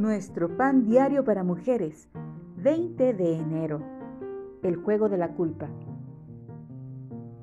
Nuestro 0.00 0.56
pan 0.56 0.86
diario 0.86 1.24
para 1.24 1.44
mujeres, 1.44 2.08
20 2.56 3.12
de 3.12 3.36
enero. 3.36 3.82
El 4.62 4.76
juego 4.76 5.10
de 5.10 5.18
la 5.18 5.34
culpa. 5.34 5.68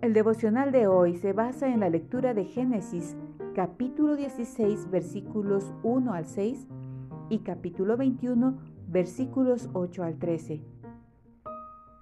El 0.01 0.13
devocional 0.13 0.71
de 0.71 0.87
hoy 0.87 1.17
se 1.17 1.33
basa 1.33 1.67
en 1.67 1.81
la 1.81 1.89
lectura 1.89 2.33
de 2.33 2.45
Génesis 2.45 3.15
capítulo 3.53 4.15
16 4.15 4.89
versículos 4.89 5.71
1 5.83 6.11
al 6.11 6.25
6 6.25 6.67
y 7.29 7.39
capítulo 7.43 7.95
21 7.95 8.57
versículos 8.87 9.69
8 9.73 10.03
al 10.03 10.17
13. 10.17 10.53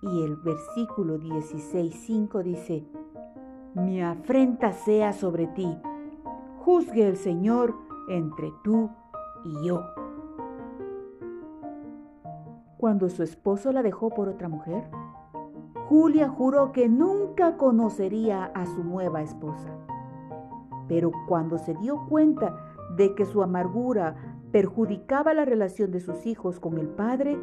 Y 0.04 0.24
el 0.24 0.38
versículo 0.38 1.20
16.5 1.20 2.44
dice, 2.44 2.86
Mi 3.74 4.02
afrenta 4.02 4.72
sea 4.72 5.12
sobre 5.12 5.48
ti, 5.48 5.68
juzgue 6.60 7.10
el 7.10 7.18
Señor 7.18 7.76
entre 8.08 8.54
tú 8.64 8.90
y 9.44 9.68
yo 9.68 9.84
cuando 12.78 13.10
su 13.10 13.24
esposo 13.24 13.72
la 13.72 13.84
dejó 13.84 14.10
por 14.10 14.30
otra 14.30 14.50
mujer? 14.50 14.84
Julia 15.88 16.28
juró 16.28 16.72
que 16.72 16.90
nunca 16.90 17.58
conocería 17.58 18.46
a 18.46 18.66
su 18.66 18.84
nueva 18.84 19.22
esposa. 19.22 19.70
Pero 20.88 21.12
cuando 21.28 21.58
se 21.58 21.74
dio 21.76 22.06
cuenta 22.08 22.56
de 22.96 23.14
que 23.16 23.26
su 23.26 23.44
amargura 23.44 24.16
perjudicaba 24.52 25.34
la 25.34 25.46
relación 25.46 25.92
de 25.92 26.00
sus 26.00 26.26
hijos 26.26 26.60
con 26.60 26.78
el 26.78 26.88
padre, 26.88 27.38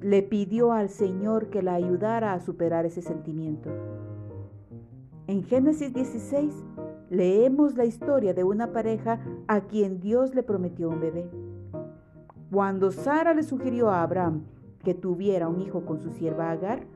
le 0.00 0.22
pidió 0.22 0.72
al 0.72 0.88
Señor 0.88 1.48
que 1.48 1.62
la 1.62 1.74
ayudara 1.74 2.32
a 2.32 2.40
superar 2.40 2.86
ese 2.86 3.02
sentimiento. 3.02 3.70
En 5.26 5.42
Génesis 5.42 5.92
16 5.92 6.54
leemos 7.10 7.76
la 7.76 7.84
historia 7.84 8.34
de 8.34 8.44
una 8.44 8.72
pareja 8.72 9.20
a 9.48 9.60
quien 9.62 10.00
Dios 10.00 10.34
le 10.34 10.42
prometió 10.42 10.88
un 10.88 11.00
bebé. 11.00 11.28
Cuando 12.50 12.90
Sara 12.90 13.34
le 13.34 13.42
sugirió 13.42 13.90
a 13.90 14.02
Abraham 14.02 14.44
que 14.86 14.94
tuviera 14.94 15.48
un 15.48 15.60
hijo 15.60 15.84
con 15.84 16.00
su 16.00 16.12
sierva 16.12 16.52
Agar, 16.52 16.86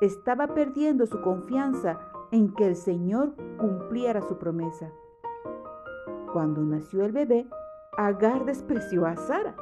estaba 0.00 0.54
perdiendo 0.54 1.06
su 1.06 1.20
confianza 1.22 1.98
en 2.30 2.54
que 2.54 2.68
el 2.68 2.76
Señor 2.76 3.34
cumpliera 3.58 4.22
su 4.22 4.38
promesa. 4.38 4.92
Cuando 6.32 6.60
nació 6.60 7.04
el 7.04 7.10
bebé, 7.10 7.48
Agar 7.98 8.44
despreció 8.44 9.06
a 9.06 9.16
Sara 9.16 9.56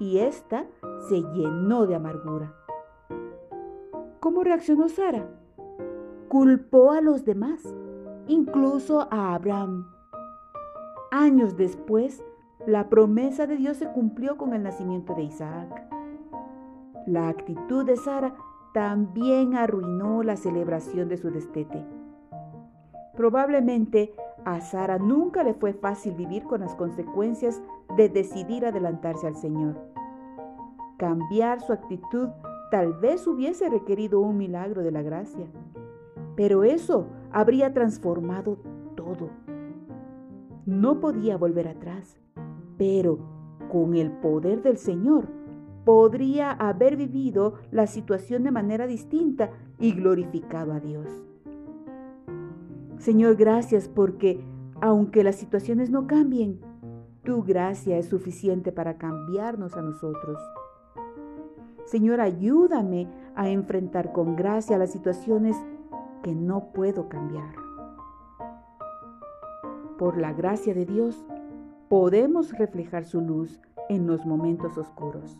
y 0.00 0.18
ésta 0.18 0.66
se 1.08 1.22
llenó 1.32 1.86
de 1.86 1.94
amargura. 1.94 2.52
¿Cómo 4.18 4.42
reaccionó 4.42 4.88
Sara? 4.88 5.24
Culpó 6.26 6.90
a 6.90 7.00
los 7.00 7.24
demás, 7.24 7.62
incluso 8.26 9.06
a 9.12 9.36
Abraham. 9.36 9.86
Años 11.12 11.56
después, 11.56 12.20
la 12.66 12.88
promesa 12.88 13.46
de 13.46 13.58
Dios 13.58 13.76
se 13.76 13.86
cumplió 13.92 14.36
con 14.36 14.54
el 14.54 14.64
nacimiento 14.64 15.14
de 15.14 15.22
Isaac. 15.22 15.91
La 17.06 17.28
actitud 17.28 17.84
de 17.84 17.96
Sara 17.96 18.34
también 18.72 19.56
arruinó 19.56 20.22
la 20.22 20.36
celebración 20.36 21.08
de 21.08 21.16
su 21.16 21.30
destete. 21.30 21.84
Probablemente 23.16 24.14
a 24.44 24.60
Sara 24.60 24.98
nunca 24.98 25.42
le 25.42 25.54
fue 25.54 25.72
fácil 25.72 26.14
vivir 26.14 26.44
con 26.44 26.60
las 26.60 26.74
consecuencias 26.76 27.60
de 27.96 28.08
decidir 28.08 28.64
adelantarse 28.64 29.26
al 29.26 29.36
Señor. 29.36 29.76
Cambiar 30.96 31.60
su 31.60 31.72
actitud 31.72 32.28
tal 32.70 32.94
vez 32.94 33.26
hubiese 33.26 33.68
requerido 33.68 34.20
un 34.20 34.38
milagro 34.38 34.82
de 34.82 34.92
la 34.92 35.02
gracia, 35.02 35.46
pero 36.36 36.64
eso 36.64 37.08
habría 37.30 37.74
transformado 37.74 38.58
todo. 38.94 39.28
No 40.64 41.00
podía 41.00 41.36
volver 41.36 41.68
atrás, 41.68 42.16
pero 42.78 43.18
con 43.70 43.94
el 43.96 44.12
poder 44.12 44.62
del 44.62 44.78
Señor, 44.78 45.41
podría 45.84 46.52
haber 46.52 46.96
vivido 46.96 47.54
la 47.70 47.86
situación 47.86 48.44
de 48.44 48.50
manera 48.50 48.86
distinta 48.86 49.50
y 49.78 49.92
glorificado 49.92 50.72
a 50.72 50.80
Dios. 50.80 51.08
Señor, 52.98 53.36
gracias 53.36 53.88
porque 53.88 54.44
aunque 54.80 55.24
las 55.24 55.36
situaciones 55.36 55.90
no 55.90 56.06
cambien, 56.06 56.60
tu 57.24 57.42
gracia 57.42 57.98
es 57.98 58.06
suficiente 58.06 58.72
para 58.72 58.98
cambiarnos 58.98 59.76
a 59.76 59.82
nosotros. 59.82 60.38
Señor, 61.84 62.20
ayúdame 62.20 63.08
a 63.34 63.48
enfrentar 63.48 64.12
con 64.12 64.34
gracia 64.34 64.78
las 64.78 64.90
situaciones 64.90 65.56
que 66.22 66.34
no 66.34 66.72
puedo 66.72 67.08
cambiar. 67.08 67.54
Por 69.98 70.16
la 70.16 70.32
gracia 70.32 70.74
de 70.74 70.86
Dios, 70.86 71.24
podemos 71.88 72.52
reflejar 72.56 73.04
su 73.04 73.20
luz 73.20 73.60
en 73.88 74.06
los 74.06 74.24
momentos 74.24 74.76
oscuros. 74.76 75.38